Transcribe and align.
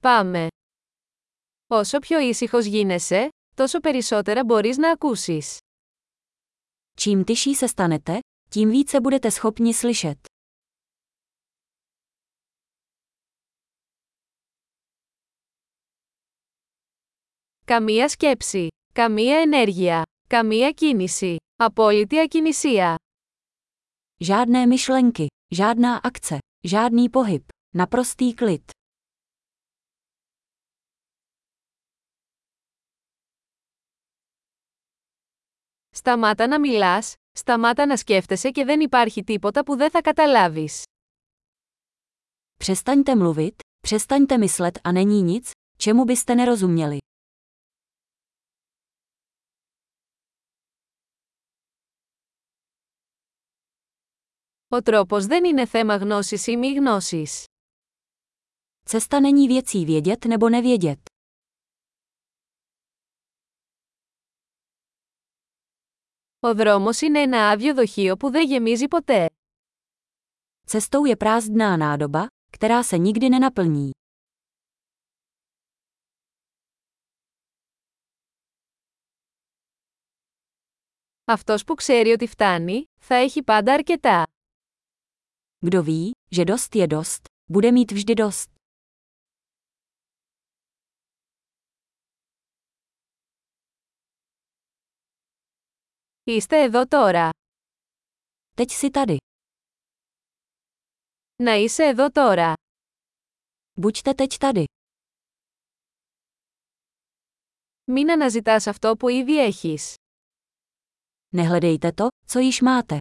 Πάμε. 0.00 0.46
Όσο 1.66 1.98
πιο 1.98 2.18
ήσυχος 2.18 2.64
γίνεσαι, 2.64 3.28
τόσο 3.56 3.80
περισσότερα 3.80 4.44
μπορείς 4.44 4.76
να 4.76 4.90
ακούσεις. 4.90 5.56
Čím 7.00 7.24
tyší 7.24 7.54
se 7.54 7.68
stanete, 7.68 8.18
tím 8.50 8.70
více 8.70 9.00
budete 9.00 9.30
schopni 9.30 9.74
slyšet. 9.74 10.18
Καμία 17.64 18.08
σκέψη, 18.08 18.66
καμία 18.92 19.38
ενέργεια, 19.38 20.02
καμία 20.28 20.70
κίνηση, 20.70 21.36
απόλυτη 21.56 22.18
ακινησία. 22.20 22.94
Žádné 24.20 24.66
myšlenky, 24.66 25.26
žádná 25.54 25.96
akce, 25.98 26.38
žádný 26.64 27.08
pohyb, 27.08 27.42
naprostý 27.74 28.34
klid. 28.34 28.70
Σταμάτα 35.97 36.47
να 36.47 36.59
μιλάς, 36.59 37.13
σταμάτα 37.31 37.85
να 37.85 37.97
σκέφτεσαι 37.97 38.49
και 38.49 38.65
δεν 38.65 38.79
υπάρχει 38.79 39.23
τίποτα 39.23 39.63
που 39.63 39.75
δεν 39.75 39.89
θα 39.91 40.01
καταλάβεις. 40.01 40.83
Přestaňte 42.59 43.15
mluvit, 43.15 43.55
přestaňte 43.79 44.37
myslet 44.37 44.79
a 44.83 44.91
není 44.91 45.21
nic, 45.21 45.51
čemu 45.77 46.05
byste 46.05 46.35
nerozuměli. 46.35 46.97
Ο 54.67 54.81
τρόπος 54.81 55.25
δεν 55.25 55.43
είναι 55.43 55.65
θέμα 55.65 55.95
γνώσης 55.95 56.47
ή 56.47 56.57
μη 56.57 56.73
γνώσης. 56.73 57.45
Cesta 58.85 59.19
není 59.19 59.47
věcí 59.47 59.85
vědět 59.85 60.25
nebo 60.25 60.49
nevědět. 60.49 61.06
Ο 66.39 66.55
δρόμος 66.55 67.01
είναι 67.01 67.19
ένα 67.19 67.49
άδειο 67.49 67.73
δοχείο 67.73 68.17
που 68.17 68.29
δεν 68.29 68.47
γεμίζει 68.47 68.87
ποτέ. 68.87 69.29
Cestou 70.67 71.05
je 71.05 71.15
prázdná 71.17 71.77
nádoba, 71.77 72.25
která 72.49 72.83
se 72.83 72.97
nikdy 72.97 73.29
nenaplní. 73.29 73.89
Αυτός 81.25 81.63
που 81.63 81.75
ξέρει 81.75 82.11
ότι 82.11 82.27
φτάνει, 82.27 82.83
θα 82.99 83.15
έχει 83.15 83.43
πάντα 83.43 83.73
αρκετά. 83.73 84.23
Kdo 85.65 85.83
ví, 85.83 86.11
že 86.35 86.43
dost 86.43 86.75
je 86.75 86.87
dost, 86.87 87.21
bude 87.53 87.71
mít 87.71 87.91
vždy 87.91 88.13
dost. 88.15 88.56
Είστε 96.27 96.63
εδώ 96.63 96.87
τώρα. 96.87 97.29
Teď 98.55 98.71
si 98.71 98.89
tady. 98.91 99.17
Να 101.35 101.53
είσαι 101.53 101.83
εδώ 101.83 102.09
τώρα. 102.11 102.53
Buďte 103.81 104.13
teď 104.13 104.37
tady. 104.37 104.63
Μην 107.91 108.11
αναζητάς 108.11 108.67
αυτό 108.67 108.95
που 108.95 109.07
ήδη 109.07 109.37
έχεις. 109.39 109.95
Nehledejte 111.35 111.91
to, 111.95 112.07
co 112.27 112.39
již 112.39 112.61
máte. 112.61 112.97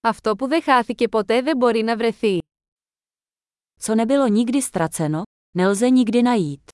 Αυτό 0.00 0.36
που 0.36 0.48
δεν 0.48 0.62
χάθηκε 0.62 1.08
ποτέ 1.08 1.42
δεν 1.42 1.56
μπορεί 1.56 1.82
να 1.82 1.96
βρεθεί. 1.96 2.38
Co 3.82 3.94
nebylo 3.94 4.26
nikdy 4.28 4.62
ztraceno, 4.62 5.22
nelze 5.58 5.90
nikdy 5.90 6.22
najít. 6.22 6.70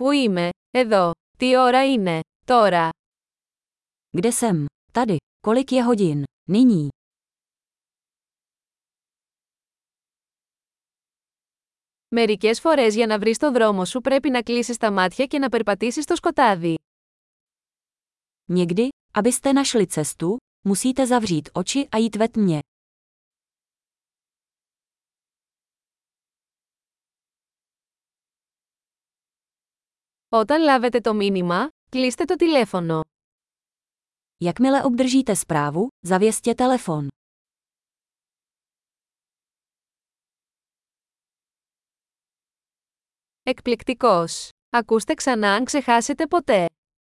Πού 0.00 0.10
είμαι, 0.10 0.48
εδώ, 0.70 1.10
τι 1.38 1.56
ώρα 1.56 1.92
είναι, 1.92 2.20
τώρα. 2.46 2.88
Kde 4.16 4.32
jsem? 4.32 4.64
Tady. 4.92 5.16
Kolik 5.46 5.72
je 5.72 5.82
hodin? 5.82 6.22
Nyní. 6.50 6.88
Μερικές 12.08 12.60
φορές 12.60 12.94
για 12.94 13.06
να 13.06 13.18
βρεις 13.18 13.38
το 13.38 13.52
δρόμο 13.52 13.84
σου 13.84 14.00
πρέπει 14.00 14.30
να 14.30 14.42
κλείσεις 14.42 14.76
τα 14.76 14.92
μάτια 14.92 15.26
και 15.26 15.38
να 15.38 15.48
περπατήσεις 15.48 16.04
στο 16.04 16.16
σκοτάδι. 16.16 16.74
Někdy, 18.52 18.88
abyste 19.12 19.52
našli 19.52 19.86
cestu, 19.86 20.36
musíte 20.68 21.06
zavřít 21.06 21.48
oči 21.52 21.88
a 21.90 21.96
jít 21.96 22.16
ve 22.16 22.28
tmě. 22.28 22.58
Όταν 30.30 30.62
λάβετε 30.62 31.00
το 31.00 31.14
μήνυμα, 31.14 31.68
κλείστε 31.88 32.24
το 32.24 32.34
τηλέφωνο. 32.36 33.00
Jakmile 34.44 34.82
obdržíte 34.84 35.34
zprávu, 35.34 35.86
zavěstě 36.00 36.54
telefon. 36.56 37.06
Εκπληκτικός! 43.42 44.48
Ακούστε 44.70 45.14
ξανά 45.14 45.52
αν 45.52 45.64
ξεχάσετε 45.64 46.26
ποτέ. 46.26 46.66